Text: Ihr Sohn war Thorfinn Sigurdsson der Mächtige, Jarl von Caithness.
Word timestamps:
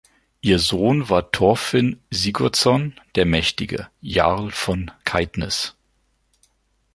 Ihr 0.41 0.57
Sohn 0.57 1.09
war 1.09 1.31
Thorfinn 1.31 2.01
Sigurdsson 2.09 2.99
der 3.13 3.27
Mächtige, 3.27 3.87
Jarl 4.01 4.49
von 4.49 4.89
Caithness. 5.05 5.75